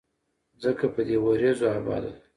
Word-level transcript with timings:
ځمکه 0.61 0.87
په 0.95 1.01
دې 1.07 1.17
وريځو 1.23 1.65
اباده 1.77 2.11
ده 2.15 2.21